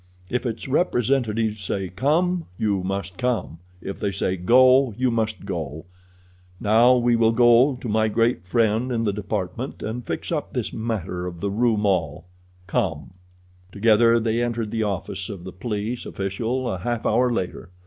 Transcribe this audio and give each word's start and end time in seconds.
If 0.31 0.47
its 0.47 0.67
representatives 0.67 1.59
say 1.63 1.89
'Come,' 1.89 2.45
you 2.57 2.81
must 2.81 3.19
come; 3.19 3.59
if 3.83 3.99
they 3.99 4.11
say 4.11 4.35
'Go,' 4.35 4.95
you 4.97 5.11
must 5.11 5.45
go. 5.45 5.85
Now 6.59 6.97
we 6.97 7.15
shall 7.15 7.31
go 7.31 7.77
to 7.79 7.87
my 7.87 8.07
great 8.07 8.43
friend 8.43 8.91
in 8.91 9.03
the 9.03 9.13
department 9.13 9.83
and 9.83 10.03
fix 10.03 10.31
up 10.31 10.53
this 10.53 10.73
matter 10.73 11.27
of 11.27 11.39
the 11.39 11.51
Rue 11.51 11.77
Maule. 11.77 12.25
Come!" 12.65 13.11
Together 13.71 14.19
they 14.19 14.41
entered 14.41 14.71
the 14.71 14.81
office 14.81 15.29
of 15.29 15.43
the 15.43 15.53
police 15.53 16.07
official 16.07 16.67
a 16.67 16.79
half 16.79 17.05
hour 17.05 17.31
later. 17.31 17.69